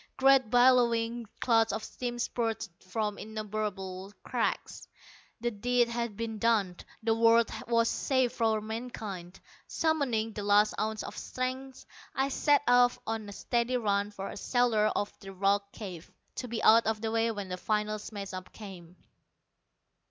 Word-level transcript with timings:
Great 0.17 0.49
billowing 0.49 1.27
clouds 1.41 1.71
of 1.71 1.83
steam 1.83 2.17
spurted 2.17 2.71
from 2.81 3.19
innumerable 3.19 4.11
cracks. 4.23 4.87
The 5.41 5.51
deed 5.51 5.89
had 5.89 6.17
been 6.17 6.39
done! 6.39 6.77
The 7.03 7.13
world 7.13 7.51
was 7.67 7.87
saved 7.87 8.33
for 8.33 8.61
mankind! 8.61 9.39
Summoning 9.67 10.33
the 10.33 10.41
last 10.41 10.73
ounce 10.79 11.03
of 11.03 11.15
strength, 11.15 11.85
I 12.15 12.29
set 12.29 12.63
off 12.67 12.97
on 13.05 13.29
a 13.29 13.31
steady 13.31 13.77
run 13.77 14.09
for 14.09 14.27
the 14.31 14.37
shelter 14.37 14.87
of 14.87 15.13
the 15.19 15.33
rock 15.33 15.71
cave, 15.71 16.11
to 16.37 16.47
be 16.47 16.63
out 16.63 16.87
of 16.87 16.99
the 16.99 17.11
way 17.11 17.29
when 17.29 17.49
the 17.49 17.57
final 17.57 17.99
smash 17.99 18.33
up 18.33 18.51
came. 18.51 18.95